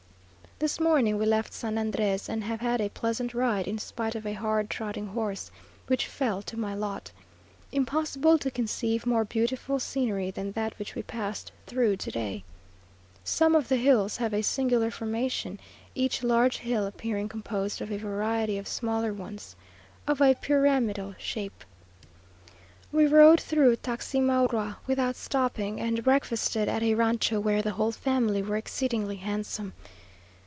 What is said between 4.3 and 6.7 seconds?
hard trotting horse, which fell to